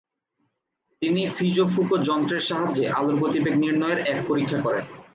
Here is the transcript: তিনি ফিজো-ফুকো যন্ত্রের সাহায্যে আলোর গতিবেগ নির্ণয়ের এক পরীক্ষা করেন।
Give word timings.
তিনি 1.01 1.21
ফিজো-ফুকো 1.35 1.95
যন্ত্রের 2.07 2.43
সাহায্যে 2.49 2.85
আলোর 2.89 3.15
গতিবেগ 3.19 3.55
নির্ণয়ের 3.57 3.99
এক 4.11 4.19
পরীক্ষা 4.27 4.59
করেন। 4.61 4.85